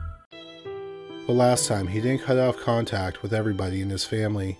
But 1.27 1.33
last 1.33 1.67
time, 1.67 1.87
he 1.87 2.01
didn't 2.01 2.23
cut 2.23 2.37
off 2.37 2.57
contact 2.57 3.21
with 3.21 3.33
everybody 3.33 3.81
in 3.81 3.89
his 3.89 4.03
family. 4.03 4.57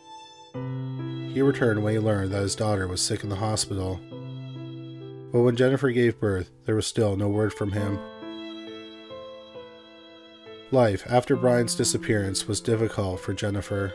He 0.53 1.41
returned 1.41 1.84
when 1.84 1.94
he 1.94 2.00
learned 2.00 2.32
that 2.32 2.41
his 2.41 2.56
daughter 2.56 2.88
was 2.88 3.01
sick 3.01 3.24
in 3.24 3.30
the 3.30 3.36
hospital. 3.36 4.00
But 5.32 5.41
when 5.41 5.56
Jennifer 5.56 5.91
gave 5.91 6.20
birth, 6.20 6.51
there 6.65 6.75
was 6.75 6.86
still 6.86 7.15
no 7.15 7.30
word 7.30 7.53
from 7.53 7.72
him. 7.72 8.00
Life 10.72 11.06
after 11.10 11.36
Bryan's 11.36 11.75
disappearance 11.75 12.48
was 12.48 12.62
difficult 12.62 13.20
for 13.20 13.34
Jennifer. 13.34 13.94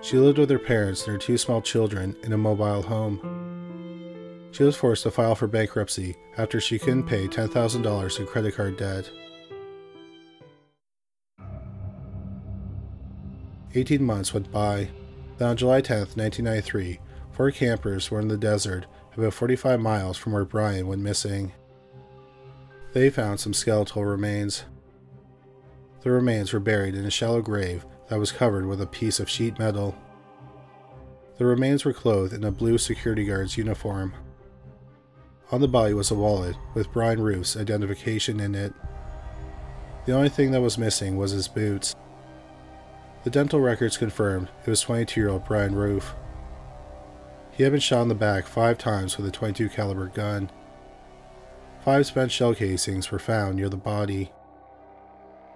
She 0.00 0.18
lived 0.18 0.38
with 0.38 0.50
her 0.50 0.58
parents 0.58 1.04
and 1.04 1.12
her 1.12 1.18
two 1.18 1.38
small 1.38 1.62
children 1.62 2.16
in 2.22 2.32
a 2.32 2.38
mobile 2.38 2.82
home. 2.82 4.50
She 4.52 4.62
was 4.62 4.76
forced 4.76 5.02
to 5.02 5.10
file 5.10 5.34
for 5.34 5.46
bankruptcy 5.46 6.16
after 6.36 6.60
she 6.60 6.78
couldn't 6.78 7.04
pay 7.04 7.26
$10,000 7.26 8.20
in 8.20 8.26
credit 8.26 8.54
card 8.54 8.76
debt. 8.76 9.10
18 13.74 14.02
months 14.02 14.32
went 14.32 14.50
by. 14.52 14.88
Then 15.38 15.48
on 15.48 15.56
July 15.56 15.80
10, 15.80 15.98
1993, 15.98 17.00
four 17.32 17.50
campers 17.50 18.10
were 18.10 18.20
in 18.20 18.28
the 18.28 18.36
desert 18.36 18.86
about 19.16 19.34
45 19.34 19.80
miles 19.80 20.16
from 20.16 20.32
where 20.32 20.44
Bryan 20.44 20.86
went 20.86 21.02
missing. 21.02 21.52
They 22.92 23.10
found 23.10 23.40
some 23.40 23.54
skeletal 23.54 24.04
remains. 24.04 24.64
The 26.02 26.10
remains 26.10 26.52
were 26.52 26.60
buried 26.60 26.94
in 26.94 27.04
a 27.04 27.10
shallow 27.10 27.42
grave 27.42 27.84
that 28.08 28.18
was 28.18 28.32
covered 28.32 28.66
with 28.66 28.80
a 28.80 28.86
piece 28.86 29.18
of 29.20 29.30
sheet 29.30 29.58
metal. 29.58 29.96
The 31.38 31.46
remains 31.46 31.84
were 31.84 31.92
clothed 31.92 32.32
in 32.32 32.44
a 32.44 32.52
blue 32.52 32.78
security 32.78 33.24
guard's 33.24 33.56
uniform. 33.56 34.14
On 35.50 35.60
the 35.60 35.68
body 35.68 35.94
was 35.94 36.10
a 36.10 36.14
wallet 36.14 36.56
with 36.74 36.92
Bryan 36.92 37.20
Ruff's 37.20 37.56
identification 37.56 38.40
in 38.40 38.54
it. 38.54 38.72
The 40.06 40.12
only 40.12 40.28
thing 40.28 40.50
that 40.52 40.60
was 40.60 40.78
missing 40.78 41.16
was 41.16 41.32
his 41.32 41.48
boots. 41.48 41.94
The 43.24 43.30
dental 43.30 43.58
records 43.58 43.96
confirmed 43.96 44.50
it 44.66 44.70
was 44.70 44.82
22 44.82 45.18
year 45.18 45.30
old 45.30 45.46
Bryan 45.46 45.74
Ruff. 45.74 46.14
He 47.52 47.62
had 47.62 47.72
been 47.72 47.80
shot 47.80 48.02
in 48.02 48.08
the 48.08 48.14
back 48.14 48.46
five 48.46 48.76
times 48.76 49.16
with 49.16 49.26
a 49.26 49.30
22 49.30 49.70
caliber 49.70 50.08
gun. 50.08 50.50
Five 51.82 52.06
spent 52.06 52.30
shell 52.30 52.54
casings 52.54 53.10
were 53.10 53.18
found 53.18 53.56
near 53.56 53.70
the 53.70 53.78
body. 53.78 54.30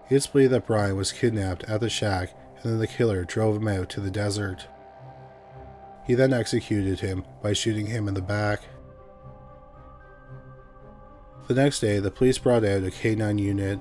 It's 0.08 0.26
believed 0.26 0.52
that 0.52 0.66
Bryan 0.66 0.96
was 0.96 1.12
kidnapped 1.12 1.64
at 1.64 1.80
the 1.80 1.90
shack 1.90 2.32
and 2.62 2.72
then 2.72 2.78
the 2.78 2.86
killer 2.86 3.24
drove 3.24 3.56
him 3.56 3.68
out 3.68 3.90
to 3.90 4.00
the 4.00 4.10
desert. 4.10 4.66
He 6.06 6.14
then 6.14 6.32
executed 6.32 7.00
him 7.00 7.24
by 7.42 7.52
shooting 7.52 7.86
him 7.86 8.08
in 8.08 8.14
the 8.14 8.22
back. 8.22 8.62
The 11.48 11.54
next 11.54 11.80
day, 11.80 11.98
the 11.98 12.10
police 12.10 12.38
brought 12.38 12.64
out 12.64 12.82
a 12.82 12.90
K9 12.90 13.38
unit. 13.38 13.78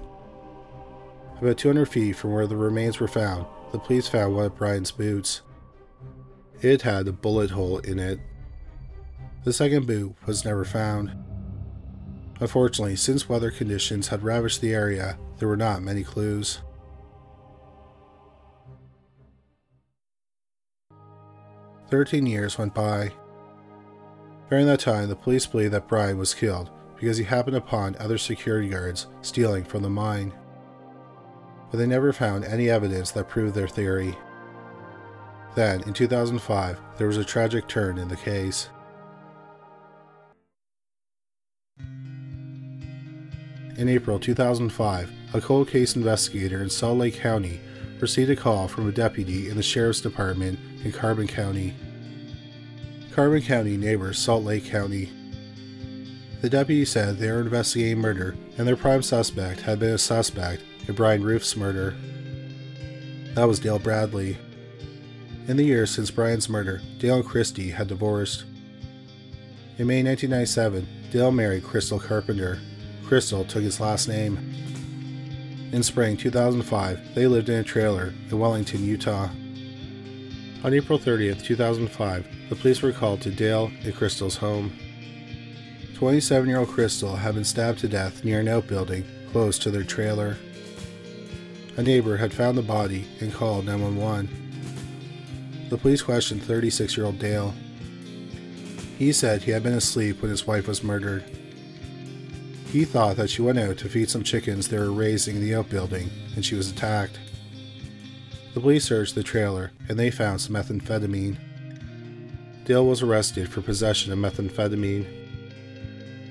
About 1.41 1.57
200 1.57 1.85
feet 1.85 2.13
from 2.17 2.33
where 2.33 2.47
the 2.47 2.57
remains 2.57 2.99
were 2.99 3.07
found, 3.07 3.45
the 3.71 3.79
police 3.79 4.07
found 4.07 4.35
one 4.35 4.45
of 4.45 4.55
Bryan's 4.55 4.91
boots. 4.91 5.41
It 6.61 6.81
had 6.81 7.07
a 7.07 7.11
bullet 7.11 7.51
hole 7.51 7.79
in 7.79 7.99
it. 7.99 8.19
The 9.43 9.53
second 9.53 9.87
boot 9.87 10.15
was 10.25 10.43
never 10.43 10.65
found. 10.65 11.15
Unfortunately, 12.39 12.95
since 12.95 13.29
weather 13.29 13.51
conditions 13.51 14.07
had 14.07 14.23
ravaged 14.23 14.61
the 14.61 14.73
area, 14.73 15.17
there 15.37 15.47
were 15.47 15.57
not 15.57 15.81
many 15.81 16.03
clues. 16.03 16.59
Thirteen 21.89 22.25
years 22.25 22.57
went 22.57 22.73
by. 22.73 23.13
During 24.49 24.65
that 24.67 24.79
time, 24.79 25.09
the 25.09 25.15
police 25.15 25.45
believed 25.45 25.73
that 25.73 25.87
Bryan 25.87 26.17
was 26.17 26.33
killed 26.33 26.69
because 26.99 27.17
he 27.17 27.23
happened 27.23 27.55
upon 27.55 27.95
other 27.97 28.17
security 28.17 28.69
guards 28.69 29.07
stealing 29.21 29.63
from 29.63 29.83
the 29.83 29.89
mine. 29.89 30.33
But 31.69 31.77
they 31.77 31.87
never 31.87 32.13
found 32.13 32.45
any 32.45 32.69
evidence 32.69 33.11
that 33.11 33.29
proved 33.29 33.55
their 33.55 33.67
theory. 33.67 34.17
Then, 35.55 35.81
in 35.83 35.93
2005, 35.93 36.79
there 36.97 37.07
was 37.07 37.17
a 37.17 37.25
tragic 37.25 37.67
turn 37.67 37.97
in 37.97 38.07
the 38.07 38.15
case. 38.15 38.69
In 43.77 43.89
April 43.89 44.19
2005, 44.19 45.11
a 45.33 45.41
cold 45.41 45.67
case 45.67 45.95
investigator 45.95 46.63
in 46.63 46.69
Salt 46.69 46.97
Lake 46.97 47.15
County 47.15 47.59
received 47.99 48.29
a 48.31 48.35
call 48.35 48.67
from 48.67 48.87
a 48.87 48.91
deputy 48.91 49.49
in 49.49 49.55
the 49.55 49.63
Sheriff's 49.63 50.01
Department 50.01 50.59
in 50.83 50.91
Carbon 50.91 51.27
County. 51.27 51.73
Carbon 53.11 53.41
County 53.41 53.77
neighbors 53.77 54.19
Salt 54.19 54.43
Lake 54.43 54.65
County. 54.65 55.11
The 56.41 56.49
deputy 56.49 56.85
said 56.85 57.17
they 57.17 57.31
were 57.31 57.41
investigating 57.41 57.99
murder, 57.99 58.35
and 58.57 58.67
their 58.67 58.75
prime 58.75 59.01
suspect 59.01 59.61
had 59.61 59.79
been 59.79 59.93
a 59.93 59.97
suspect 59.97 60.63
in 60.87 60.95
Bryan 60.95 61.23
Ruff's 61.23 61.55
murder. 61.55 61.95
That 63.33 63.47
was 63.47 63.59
Dale 63.59 63.79
Bradley. 63.79 64.37
In 65.47 65.57
the 65.57 65.63
years 65.63 65.91
since 65.91 66.11
Bryan's 66.11 66.49
murder, 66.49 66.81
Dale 66.97 67.17
and 67.17 67.25
Christy 67.25 67.69
had 67.69 67.87
divorced. 67.87 68.45
In 69.77 69.87
May 69.87 70.01
1997, 70.03 70.87
Dale 71.11 71.31
married 71.31 71.63
Crystal 71.63 71.99
Carpenter. 71.99 72.59
Crystal 73.05 73.45
took 73.45 73.63
his 73.63 73.79
last 73.79 74.07
name. 74.07 74.37
In 75.71 75.83
spring 75.83 76.17
2005, 76.17 77.13
they 77.13 77.27
lived 77.27 77.49
in 77.49 77.59
a 77.59 77.63
trailer 77.63 78.13
in 78.29 78.39
Wellington, 78.39 78.83
Utah. 78.83 79.29
On 80.63 80.73
April 80.73 80.97
30th, 80.97 81.43
2005, 81.43 82.49
the 82.49 82.55
police 82.55 82.81
were 82.81 82.91
called 82.91 83.21
to 83.21 83.29
Dale 83.29 83.71
and 83.83 83.95
Crystal's 83.95 84.37
home. 84.37 84.71
27 85.95 86.49
year 86.49 86.59
old 86.59 86.69
Crystal 86.69 87.15
had 87.15 87.35
been 87.35 87.43
stabbed 87.43 87.79
to 87.79 87.87
death 87.87 88.23
near 88.23 88.39
an 88.39 88.47
outbuilding 88.47 89.03
close 89.31 89.59
to 89.59 89.69
their 89.71 89.83
trailer. 89.83 90.37
A 91.77 91.83
neighbor 91.83 92.17
had 92.17 92.33
found 92.33 92.57
the 92.57 92.63
body 92.63 93.05
and 93.21 93.31
called 93.31 93.65
911. 93.65 95.67
The 95.69 95.77
police 95.77 96.01
questioned 96.01 96.41
36 96.41 96.97
year 96.97 97.05
old 97.05 97.19
Dale. 97.19 97.53
He 98.97 99.13
said 99.13 99.43
he 99.43 99.51
had 99.51 99.61
been 99.61 99.73
asleep 99.73 100.21
when 100.21 100.31
his 100.31 100.47
wife 100.47 100.67
was 100.67 100.83
murdered. 100.83 101.23
He 102.71 102.83
thought 102.83 103.15
that 103.17 103.29
she 103.29 103.43
went 103.43 103.59
out 103.59 103.77
to 103.77 103.89
feed 103.89 104.09
some 104.09 104.23
chickens 104.23 104.67
they 104.67 104.79
were 104.79 104.91
raising 104.91 105.35
in 105.35 105.43
the 105.43 105.53
outbuilding 105.53 106.09
and 106.35 106.43
she 106.43 106.55
was 106.55 106.71
attacked. 106.71 107.19
The 108.55 108.59
police 108.59 108.85
searched 108.85 109.13
the 109.13 109.21
trailer 109.21 109.71
and 109.87 109.99
they 109.99 110.09
found 110.09 110.41
some 110.41 110.55
methamphetamine. 110.55 111.37
Dale 112.65 112.87
was 112.87 113.03
arrested 113.03 113.49
for 113.49 113.61
possession 113.61 114.11
of 114.11 114.17
methamphetamine. 114.17 115.05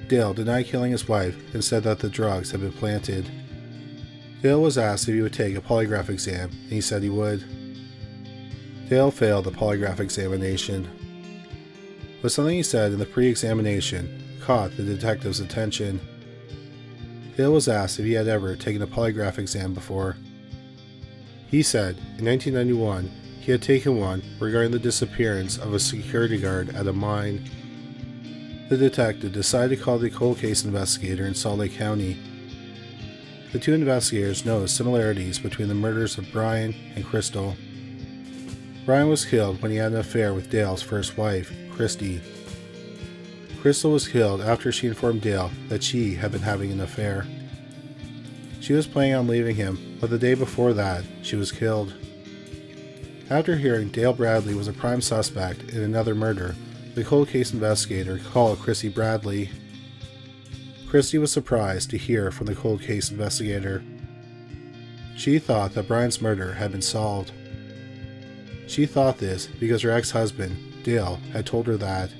Dale 0.08 0.34
denied 0.34 0.66
killing 0.66 0.90
his 0.90 1.08
wife 1.08 1.36
and 1.54 1.64
said 1.64 1.84
that 1.84 2.00
the 2.00 2.10
drugs 2.10 2.50
had 2.50 2.62
been 2.62 2.72
planted. 2.72 3.30
Dale 4.46 4.62
was 4.62 4.78
asked 4.78 5.08
if 5.08 5.14
he 5.16 5.22
would 5.22 5.32
take 5.32 5.56
a 5.56 5.60
polygraph 5.60 6.08
exam, 6.08 6.50
and 6.50 6.70
he 6.70 6.80
said 6.80 7.02
he 7.02 7.10
would. 7.10 7.44
Dale 8.88 9.10
failed 9.10 9.44
the 9.44 9.50
polygraph 9.50 9.98
examination. 9.98 10.88
But 12.22 12.30
something 12.30 12.54
he 12.54 12.62
said 12.62 12.92
in 12.92 13.00
the 13.00 13.06
pre 13.06 13.26
examination 13.26 14.38
caught 14.40 14.76
the 14.76 14.84
detective's 14.84 15.40
attention. 15.40 16.00
Dale 17.36 17.54
was 17.54 17.66
asked 17.66 17.98
if 17.98 18.04
he 18.06 18.12
had 18.12 18.28
ever 18.28 18.54
taken 18.54 18.82
a 18.82 18.86
polygraph 18.86 19.38
exam 19.38 19.74
before. 19.74 20.16
He 21.48 21.64
said 21.64 21.96
in 22.16 22.26
1991 22.26 23.10
he 23.40 23.50
had 23.50 23.62
taken 23.62 23.98
one 23.98 24.22
regarding 24.38 24.70
the 24.70 24.78
disappearance 24.78 25.58
of 25.58 25.74
a 25.74 25.80
security 25.80 26.38
guard 26.38 26.72
at 26.76 26.86
a 26.86 26.92
mine. 26.92 27.50
The 28.68 28.76
detective 28.76 29.32
decided 29.32 29.76
to 29.76 29.84
call 29.84 29.98
the 29.98 30.08
cold 30.08 30.38
case 30.38 30.64
investigator 30.64 31.26
in 31.26 31.34
Salt 31.34 31.58
Lake 31.58 31.74
County. 31.74 32.16
The 33.52 33.58
two 33.58 33.74
investigators 33.74 34.44
noticed 34.44 34.76
similarities 34.76 35.38
between 35.38 35.68
the 35.68 35.74
murders 35.74 36.18
of 36.18 36.30
Bryan 36.32 36.74
and 36.94 37.04
Crystal. 37.04 37.56
Bryan 38.84 39.08
was 39.08 39.24
killed 39.24 39.62
when 39.62 39.70
he 39.70 39.76
had 39.76 39.92
an 39.92 39.98
affair 39.98 40.34
with 40.34 40.50
Dale's 40.50 40.82
first 40.82 41.16
wife, 41.16 41.52
Christy. 41.70 42.20
Crystal 43.60 43.92
was 43.92 44.08
killed 44.08 44.40
after 44.40 44.70
she 44.70 44.86
informed 44.86 45.22
Dale 45.22 45.50
that 45.68 45.82
she 45.82 46.14
had 46.14 46.32
been 46.32 46.42
having 46.42 46.70
an 46.70 46.80
affair. 46.80 47.26
She 48.60 48.72
was 48.72 48.86
planning 48.86 49.14
on 49.14 49.26
leaving 49.26 49.56
him, 49.56 49.98
but 50.00 50.10
the 50.10 50.18
day 50.18 50.34
before 50.34 50.72
that, 50.72 51.04
she 51.22 51.36
was 51.36 51.52
killed. 51.52 51.94
After 53.28 53.56
hearing 53.56 53.88
Dale 53.88 54.12
Bradley 54.12 54.54
was 54.54 54.68
a 54.68 54.72
prime 54.72 55.00
suspect 55.00 55.70
in 55.70 55.82
another 55.82 56.14
murder, 56.14 56.54
the 56.94 57.04
cold 57.04 57.28
case 57.28 57.52
investigator 57.52 58.20
called 58.32 58.60
Chrissy 58.60 58.88
Bradley. 58.88 59.50
Christy 60.88 61.18
was 61.18 61.32
surprised 61.32 61.90
to 61.90 61.98
hear 61.98 62.30
from 62.30 62.46
the 62.46 62.54
cold 62.54 62.80
case 62.80 63.10
investigator. 63.10 63.82
She 65.16 65.38
thought 65.38 65.74
that 65.74 65.88
Bryan's 65.88 66.20
murder 66.20 66.52
had 66.52 66.72
been 66.72 66.82
solved. 66.82 67.32
She 68.66 68.86
thought 68.86 69.18
this 69.18 69.46
because 69.46 69.82
her 69.82 69.90
ex 69.90 70.10
husband, 70.10 70.56
Dale, 70.82 71.18
had 71.32 71.46
told 71.46 71.66
her 71.66 71.76
that. 71.76 72.10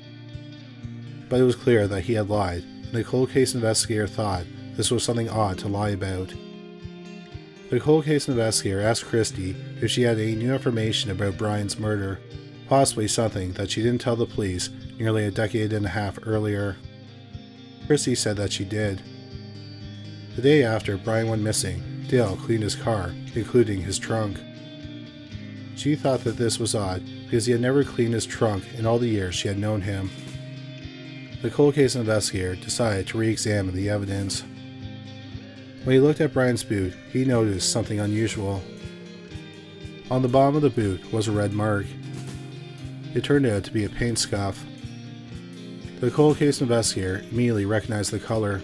But 1.29 1.39
it 1.39 1.43
was 1.43 1.55
clear 1.55 1.87
that 1.87 2.03
he 2.03 2.13
had 2.13 2.29
lied, 2.29 2.63
and 2.63 2.93
the 2.93 3.03
cold 3.03 3.31
case 3.31 3.53
investigator 3.53 4.07
thought 4.07 4.45
this 4.75 4.91
was 4.91 5.03
something 5.03 5.29
odd 5.29 5.57
to 5.59 5.67
lie 5.67 5.89
about. 5.89 6.33
The 7.69 7.79
cold 7.79 8.05
case 8.05 8.27
investigator 8.29 8.81
asked 8.81 9.05
Christy 9.05 9.55
if 9.81 9.91
she 9.91 10.03
had 10.03 10.19
any 10.19 10.35
new 10.35 10.53
information 10.53 11.11
about 11.11 11.37
Bryan's 11.37 11.77
murder 11.77 12.19
possibly 12.67 13.07
something 13.07 13.53
that 13.53 13.71
she 13.71 13.81
didn't 13.81 14.01
tell 14.01 14.15
the 14.15 14.25
police 14.25 14.69
nearly 14.99 15.25
a 15.25 15.31
decade 15.31 15.73
and 15.73 15.85
a 15.85 15.89
half 15.89 16.19
earlier. 16.23 16.75
Chrissy 17.87 18.15
said 18.15 18.35
that 18.37 18.51
she 18.51 18.65
did. 18.65 19.01
The 20.35 20.41
day 20.41 20.63
after 20.63 20.97
Bryan 20.97 21.29
went 21.29 21.41
missing, 21.41 22.05
Dale 22.09 22.35
cleaned 22.35 22.63
his 22.63 22.75
car, 22.75 23.13
including 23.33 23.81
his 23.81 23.97
trunk. 23.97 24.39
She 25.75 25.95
thought 25.95 26.23
that 26.25 26.37
this 26.37 26.59
was 26.59 26.75
odd 26.75 27.03
because 27.23 27.45
he 27.45 27.53
had 27.53 27.61
never 27.61 27.83
cleaned 27.83 28.13
his 28.13 28.25
trunk 28.25 28.65
in 28.75 28.85
all 28.85 28.99
the 28.99 29.07
years 29.07 29.35
she 29.35 29.47
had 29.47 29.57
known 29.57 29.81
him. 29.81 30.09
The 31.41 31.49
cold 31.49 31.75
case 31.75 31.95
investigator 31.95 32.55
decided 32.55 33.07
to 33.07 33.17
re 33.17 33.29
examine 33.29 33.75
the 33.75 33.89
evidence. 33.89 34.43
When 35.83 35.93
he 35.93 35.99
looked 35.99 36.19
at 36.19 36.33
Bryan's 36.33 36.63
boot, 36.63 36.93
he 37.13 37.23
noticed 37.23 37.71
something 37.71 37.99
unusual. 37.99 38.61
On 40.11 40.21
the 40.21 40.27
bottom 40.27 40.55
of 40.55 40.61
the 40.61 40.69
boot 40.69 41.13
was 41.13 41.27
a 41.27 41.31
red 41.31 41.53
mark. 41.53 41.85
It 43.13 43.23
turned 43.23 43.45
out 43.45 43.63
to 43.63 43.71
be 43.71 43.85
a 43.85 43.89
paint 43.89 44.19
scuff. 44.19 44.65
The 45.99 46.11
cold 46.11 46.37
case 46.37 46.61
investigator 46.61 47.23
immediately 47.31 47.65
recognized 47.65 48.11
the 48.11 48.19
color. 48.19 48.61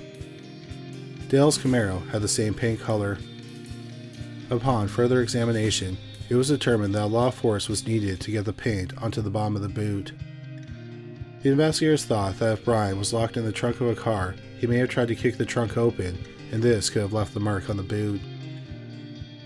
Dale's 1.30 1.58
Camaro 1.58 2.08
had 2.10 2.22
the 2.22 2.28
same 2.28 2.54
paint 2.54 2.80
color. 2.80 3.18
Upon 4.52 4.88
further 4.88 5.20
examination, 5.20 5.98
it 6.30 6.36
was 6.36 6.50
determined 6.50 6.94
that 6.94 7.06
a 7.06 7.08
lot 7.08 7.30
of 7.30 7.34
force 7.36 7.68
was 7.68 7.88
needed 7.88 8.22
to 8.22 8.32
get 8.32 8.46
the 8.46 8.54
paint 8.54 8.96
onto 9.02 9.20
the 9.20 9.32
bottom 9.32 9.56
of 9.56 9.64
the 9.64 9.68
boot. 9.68 10.12
The 11.42 11.50
investigators 11.50 12.06
thought 12.06 12.38
that 12.38 12.60
if 12.60 12.66
Bryan 12.66 13.00
was 13.00 13.14
locked 13.14 13.36
in 13.36 13.46
the 13.46 13.52
trunk 13.52 13.82
of 13.82 13.88
a 13.88 13.96
car, 13.96 14.36
he 14.60 14.68
may 14.68 14.78
have 14.78 14.90
tried 14.90 15.08
to 15.08 15.16
kick 15.16 15.38
the 15.38 15.46
trunk 15.46 15.76
open, 15.76 16.24
and 16.52 16.62
this 16.62 16.92
could 16.92 17.02
have 17.02 17.14
left 17.14 17.34
the 17.34 17.40
mark 17.40 17.68
on 17.68 17.78
the 17.78 17.84
boot. 17.84 18.22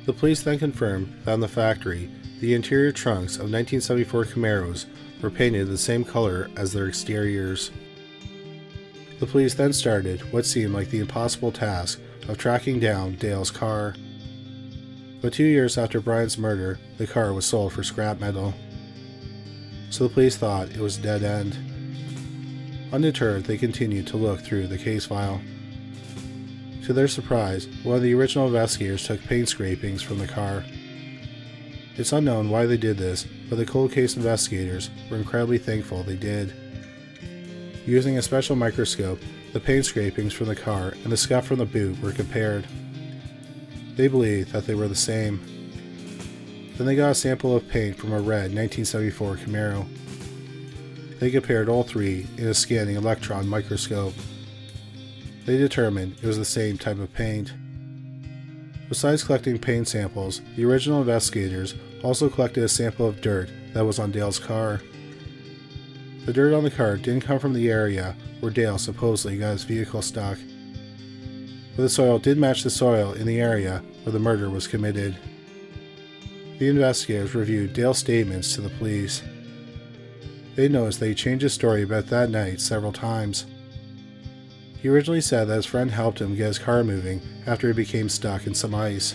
The 0.05 0.11
police 0.11 0.43
then 0.43 0.59
confirmed 0.59 1.21
that 1.23 1.35
in 1.35 1.39
the 1.39 1.47
factory, 1.47 2.11
the 2.41 2.53
interior 2.53 2.91
trunks 2.91 3.35
of 3.35 3.49
1974 3.49 4.25
Camaros 4.25 4.87
were 5.21 5.29
painted 5.29 5.67
the 5.67 5.77
same 5.77 6.03
color 6.03 6.49
as 6.55 6.73
their 6.73 6.87
exteriors. 6.87 7.71
The 9.19 9.25
police 9.25 9.53
then 9.53 9.73
started 9.73 10.21
what 10.31 10.45
seemed 10.45 10.73
like 10.73 10.89
the 10.89 10.99
impossible 10.99 11.51
task 11.51 11.99
of 12.27 12.37
tracking 12.37 12.79
down 12.79 13.15
Dale's 13.15 13.51
car. 13.51 13.95
But 15.21 15.33
two 15.33 15.45
years 15.45 15.77
after 15.77 15.99
Bryan's 15.99 16.37
murder, 16.37 16.79
the 16.97 17.07
car 17.07 17.33
was 17.33 17.45
sold 17.45 17.73
for 17.73 17.83
scrap 17.83 18.19
metal. 18.19 18.53
So 19.89 20.07
the 20.07 20.13
police 20.13 20.37
thought 20.37 20.69
it 20.69 20.79
was 20.79 20.97
a 20.97 21.01
dead 21.01 21.23
end. 21.23 21.57
Undeterred, 22.93 23.45
they 23.45 23.57
continued 23.57 24.07
to 24.07 24.17
look 24.17 24.41
through 24.41 24.67
the 24.67 24.77
case 24.77 25.05
file. 25.05 25.41
To 26.85 26.93
their 26.93 27.07
surprise, 27.07 27.67
one 27.83 27.97
of 27.97 28.01
the 28.03 28.13
original 28.13 28.47
investigators 28.47 29.05
took 29.05 29.21
paint 29.23 29.49
scrapings 29.49 30.01
from 30.01 30.19
the 30.19 30.27
car. 30.27 30.63
It's 31.97 32.13
unknown 32.13 32.51
why 32.51 32.67
they 32.67 32.77
did 32.77 32.97
this, 32.97 33.25
but 33.49 33.55
the 33.55 33.65
cold 33.65 33.91
case 33.91 34.15
investigators 34.15 34.91
were 35.09 35.17
incredibly 35.17 35.57
thankful 35.57 36.03
they 36.03 36.15
did. 36.15 36.53
Using 37.87 38.19
a 38.19 38.21
special 38.21 38.55
microscope, 38.55 39.19
the 39.53 39.59
paint 39.59 39.85
scrapings 39.85 40.31
from 40.31 40.45
the 40.45 40.55
car 40.55 40.93
and 41.03 41.11
the 41.11 41.17
scuff 41.17 41.47
from 41.47 41.57
the 41.57 41.65
boot 41.65 41.99
were 41.99 42.11
compared. 42.11 42.67
They 43.95 44.07
believed 44.07 44.51
that 44.51 44.67
they 44.67 44.75
were 44.75 44.87
the 44.87 44.95
same. 44.95 45.41
Then 46.75 46.85
they 46.85 46.95
got 46.95 47.11
a 47.11 47.15
sample 47.15 47.55
of 47.55 47.67
paint 47.67 47.97
from 47.97 48.11
a 48.11 48.21
red 48.21 48.53
1974 48.53 49.37
Camaro. 49.37 49.87
They 51.19 51.31
compared 51.31 51.67
all 51.67 51.81
three 51.81 52.27
in 52.37 52.45
a 52.45 52.53
scanning 52.53 52.95
electron 52.95 53.47
microscope. 53.47 54.13
They 55.47 55.57
determined 55.57 56.17
it 56.21 56.27
was 56.27 56.37
the 56.37 56.45
same 56.45 56.77
type 56.77 56.99
of 56.99 57.11
paint. 57.13 57.53
Besides 58.87 59.23
collecting 59.23 59.57
paint 59.57 59.87
samples, 59.87 60.41
the 60.55 60.65
original 60.65 61.01
investigators 61.01 61.73
also 62.03 62.29
collected 62.29 62.63
a 62.63 62.69
sample 62.69 63.07
of 63.07 63.21
dirt 63.21 63.49
that 63.73 63.85
was 63.85 63.99
on 63.99 64.11
Dale's 64.11 64.39
car. 64.39 64.81
The 66.25 66.33
dirt 66.33 66.53
on 66.53 66.63
the 66.63 66.71
car 66.71 66.97
didn't 66.97 67.23
come 67.23 67.39
from 67.39 67.53
the 67.53 67.69
area 67.69 68.15
where 68.39 68.51
Dale 68.51 68.77
supposedly 68.77 69.37
got 69.37 69.51
his 69.51 69.63
vehicle 69.63 70.01
stuck, 70.01 70.37
but 71.75 71.83
the 71.83 71.89
soil 71.89 72.19
did 72.19 72.37
match 72.37 72.63
the 72.63 72.69
soil 72.69 73.13
in 73.13 73.25
the 73.27 73.39
area 73.39 73.83
where 74.03 74.11
the 74.11 74.19
murder 74.19 74.49
was 74.49 74.67
committed. 74.67 75.17
The 76.59 76.69
investigators 76.69 77.35
reviewed 77.35 77.73
Dale's 77.73 77.99
statements 77.99 78.55
to 78.55 78.61
the 78.61 78.69
police. 78.69 79.21
They 80.55 80.67
noticed 80.67 80.99
that 80.99 81.07
he 81.07 81.13
changed 81.13 81.43
his 81.43 81.53
story 81.53 81.83
about 81.83 82.07
that 82.07 82.31
night 82.31 82.59
several 82.59 82.91
times. 82.91 83.45
He 84.81 84.89
originally 84.89 85.21
said 85.21 85.47
that 85.47 85.55
his 85.55 85.65
friend 85.65 85.91
helped 85.91 86.19
him 86.19 86.35
get 86.35 86.47
his 86.47 86.59
car 86.59 86.83
moving 86.83 87.21
after 87.45 87.67
he 87.67 87.73
became 87.73 88.09
stuck 88.09 88.47
in 88.47 88.55
some 88.55 88.73
ice. 88.73 89.13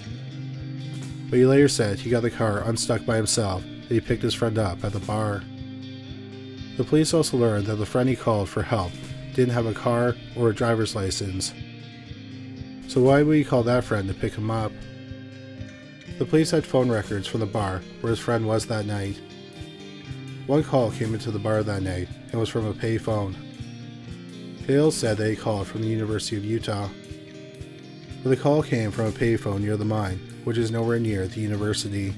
But 1.32 1.38
he 1.38 1.46
later 1.46 1.66
said 1.66 1.98
he 1.98 2.10
got 2.10 2.20
the 2.20 2.30
car 2.30 2.58
unstuck 2.68 3.06
by 3.06 3.16
himself 3.16 3.64
and 3.64 3.88
he 3.88 4.02
picked 4.02 4.22
his 4.22 4.34
friend 4.34 4.58
up 4.58 4.84
at 4.84 4.92
the 4.92 4.98
bar. 4.98 5.42
The 6.76 6.84
police 6.84 7.14
also 7.14 7.38
learned 7.38 7.68
that 7.68 7.76
the 7.76 7.86
friend 7.86 8.06
he 8.06 8.16
called 8.16 8.50
for 8.50 8.60
help 8.60 8.92
didn't 9.32 9.54
have 9.54 9.64
a 9.64 9.72
car 9.72 10.14
or 10.36 10.50
a 10.50 10.54
driver's 10.54 10.94
license. 10.94 11.54
So 12.86 13.00
why 13.00 13.22
would 13.22 13.34
he 13.34 13.44
call 13.44 13.62
that 13.62 13.84
friend 13.84 14.08
to 14.08 14.14
pick 14.14 14.34
him 14.34 14.50
up? 14.50 14.72
The 16.18 16.26
police 16.26 16.50
had 16.50 16.66
phone 16.66 16.90
records 16.90 17.26
from 17.26 17.40
the 17.40 17.46
bar 17.46 17.80
where 18.02 18.10
his 18.10 18.20
friend 18.20 18.46
was 18.46 18.66
that 18.66 18.84
night. 18.84 19.18
One 20.46 20.62
call 20.62 20.90
came 20.90 21.14
into 21.14 21.30
the 21.30 21.38
bar 21.38 21.62
that 21.62 21.82
night 21.82 22.10
and 22.30 22.34
was 22.34 22.50
from 22.50 22.66
a 22.66 22.74
payphone. 22.74 23.34
Dale 24.66 24.90
said 24.90 25.16
that 25.16 25.30
he 25.30 25.36
called 25.36 25.66
from 25.66 25.80
the 25.80 25.88
University 25.88 26.36
of 26.36 26.44
Utah. 26.44 26.90
But 28.22 28.28
the 28.28 28.36
call 28.36 28.62
came 28.62 28.90
from 28.90 29.06
a 29.06 29.12
payphone 29.12 29.62
near 29.62 29.78
the 29.78 29.86
mine, 29.86 30.20
which 30.44 30.58
is 30.58 30.70
nowhere 30.70 30.98
near 30.98 31.26
the 31.26 31.40
university. 31.40 32.14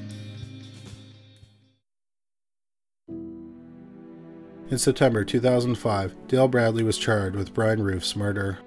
In 4.71 4.79
September 4.79 5.25
2005, 5.25 6.15
Dale 6.27 6.49
Bradley 6.49 6.83
was 6.83 6.99
charged 6.99 7.37
with 7.37 7.55
Bryan 7.55 7.83
Ruff's 7.83 8.17
murder. 8.17 8.59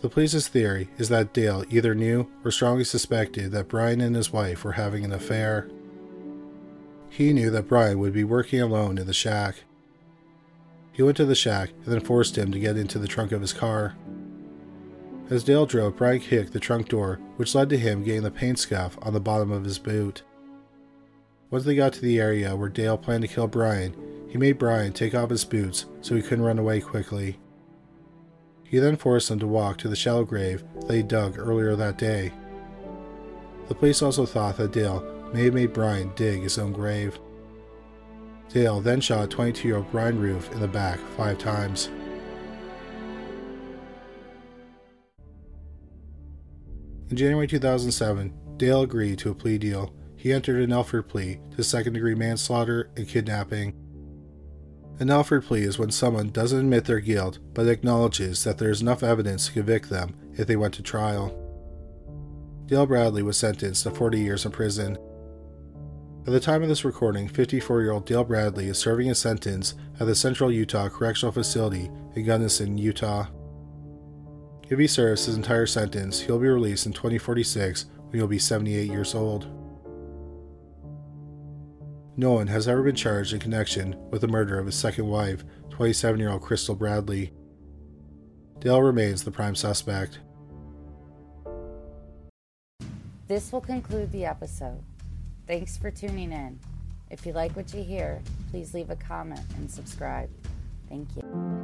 The 0.00 0.10
police's 0.10 0.48
theory 0.48 0.90
is 0.98 1.08
that 1.08 1.32
Dale 1.32 1.64
either 1.70 1.94
knew 1.94 2.28
or 2.44 2.50
strongly 2.50 2.84
suspected 2.84 3.52
that 3.52 3.68
Bryan 3.68 4.02
and 4.02 4.14
his 4.14 4.32
wife 4.32 4.64
were 4.64 4.72
having 4.72 5.04
an 5.04 5.12
affair. 5.12 5.68
He 7.08 7.32
knew 7.32 7.48
that 7.50 7.68
Bryan 7.68 7.98
would 8.00 8.12
be 8.12 8.24
working 8.24 8.60
alone 8.60 8.98
in 8.98 9.06
the 9.06 9.14
shack. 9.14 9.62
He 10.92 11.02
went 11.02 11.16
to 11.16 11.24
the 11.24 11.34
shack 11.34 11.70
and 11.70 11.86
then 11.86 12.00
forced 12.00 12.36
him 12.36 12.52
to 12.52 12.58
get 12.58 12.76
into 12.76 12.98
the 12.98 13.08
trunk 13.08 13.32
of 13.32 13.40
his 13.40 13.52
car. 13.52 13.94
As 15.30 15.42
Dale 15.42 15.64
drove, 15.64 15.96
Bryan 15.96 16.20
kicked 16.20 16.52
the 16.52 16.60
trunk 16.60 16.88
door, 16.88 17.18
which 17.36 17.54
led 17.54 17.70
to 17.70 17.78
him 17.78 18.04
getting 18.04 18.22
the 18.22 18.30
paint 18.30 18.58
scuff 18.58 18.98
on 19.00 19.14
the 19.14 19.20
bottom 19.20 19.50
of 19.50 19.64
his 19.64 19.78
boot. 19.78 20.22
Once 21.50 21.64
they 21.64 21.74
got 21.74 21.92
to 21.94 22.00
the 22.02 22.20
area 22.20 22.54
where 22.54 22.68
Dale 22.68 22.98
planned 22.98 23.22
to 23.22 23.28
kill 23.28 23.46
Bryan, 23.46 23.94
he 24.28 24.36
made 24.36 24.58
Bryan 24.58 24.92
take 24.92 25.14
off 25.14 25.30
his 25.30 25.44
boots 25.44 25.86
so 26.02 26.14
he 26.14 26.22
couldn't 26.22 26.44
run 26.44 26.58
away 26.58 26.80
quickly. 26.80 27.38
He 28.64 28.78
then 28.78 28.96
forced 28.96 29.30
him 29.30 29.38
to 29.38 29.46
walk 29.46 29.78
to 29.78 29.88
the 29.88 29.96
shallow 29.96 30.24
grave 30.24 30.64
that 30.86 30.94
he 30.94 31.02
dug 31.02 31.38
earlier 31.38 31.76
that 31.76 31.96
day. 31.96 32.32
The 33.68 33.74
police 33.74 34.02
also 34.02 34.26
thought 34.26 34.56
that 34.58 34.72
Dale 34.72 35.02
may 35.32 35.44
have 35.44 35.54
made 35.54 35.72
Bryan 35.72 36.12
dig 36.16 36.42
his 36.42 36.58
own 36.58 36.72
grave. 36.72 37.18
Dale 38.48 38.80
then 38.80 39.00
shot 39.00 39.30
22 39.30 39.68
year 39.68 39.76
old 39.78 39.90
Bryan 39.90 40.20
Ruff 40.20 40.52
in 40.52 40.60
the 40.60 40.68
back 40.68 40.98
five 41.16 41.38
times. 41.38 41.88
In 47.14 47.18
January 47.18 47.46
2007, 47.46 48.34
Dale 48.56 48.82
agreed 48.82 49.20
to 49.20 49.30
a 49.30 49.36
plea 49.36 49.56
deal. 49.56 49.94
He 50.16 50.32
entered 50.32 50.60
an 50.60 50.72
Alford 50.72 51.08
plea 51.08 51.38
to 51.54 51.62
second 51.62 51.92
degree 51.92 52.16
manslaughter 52.16 52.90
and 52.96 53.06
kidnapping. 53.06 53.72
An 54.98 55.10
Alford 55.10 55.44
plea 55.44 55.62
is 55.62 55.78
when 55.78 55.92
someone 55.92 56.30
doesn't 56.30 56.58
admit 56.58 56.86
their 56.86 56.98
guilt 56.98 57.38
but 57.54 57.68
acknowledges 57.68 58.42
that 58.42 58.58
there 58.58 58.72
is 58.72 58.82
enough 58.82 59.04
evidence 59.04 59.46
to 59.46 59.52
convict 59.52 59.90
them 59.90 60.16
if 60.32 60.48
they 60.48 60.56
went 60.56 60.74
to 60.74 60.82
trial. 60.82 61.28
Dale 62.66 62.84
Bradley 62.84 63.22
was 63.22 63.36
sentenced 63.36 63.84
to 63.84 63.92
40 63.92 64.18
years 64.18 64.44
in 64.44 64.50
prison. 64.50 64.98
At 66.26 66.32
the 66.32 66.40
time 66.40 66.64
of 66.64 66.68
this 66.68 66.84
recording, 66.84 67.28
54 67.28 67.82
year 67.82 67.92
old 67.92 68.06
Dale 68.06 68.24
Bradley 68.24 68.66
is 68.66 68.78
serving 68.78 69.06
his 69.06 69.20
sentence 69.20 69.74
at 70.00 70.08
the 70.08 70.16
Central 70.16 70.50
Utah 70.50 70.88
Correctional 70.88 71.30
Facility 71.30 71.88
in 72.16 72.24
Gunnison, 72.24 72.76
Utah. 72.76 73.28
If 74.68 74.78
he 74.78 74.86
serves 74.86 75.26
his 75.26 75.36
entire 75.36 75.66
sentence, 75.66 76.20
he'll 76.20 76.38
be 76.38 76.48
released 76.48 76.86
in 76.86 76.92
2046 76.92 77.86
when 78.08 78.14
he'll 78.14 78.26
be 78.26 78.38
78 78.38 78.90
years 78.90 79.14
old. 79.14 79.46
No 82.16 82.32
one 82.32 82.46
has 82.46 82.68
ever 82.68 82.82
been 82.82 82.94
charged 82.94 83.32
in 83.32 83.40
connection 83.40 83.96
with 84.10 84.20
the 84.20 84.28
murder 84.28 84.58
of 84.58 84.66
his 84.66 84.76
second 84.76 85.08
wife, 85.08 85.44
27 85.70 86.20
year 86.20 86.30
old 86.30 86.42
Crystal 86.42 86.74
Bradley. 86.74 87.32
Dale 88.60 88.80
remains 88.80 89.24
the 89.24 89.30
prime 89.30 89.54
suspect. 89.54 90.20
This 93.26 93.52
will 93.52 93.60
conclude 93.60 94.12
the 94.12 94.24
episode. 94.24 94.82
Thanks 95.46 95.76
for 95.76 95.90
tuning 95.90 96.32
in. 96.32 96.58
If 97.10 97.26
you 97.26 97.32
like 97.32 97.54
what 97.56 97.74
you 97.74 97.82
hear, 97.82 98.22
please 98.50 98.74
leave 98.74 98.90
a 98.90 98.96
comment 98.96 99.40
and 99.56 99.70
subscribe. 99.70 100.30
Thank 100.88 101.08
you. 101.16 101.63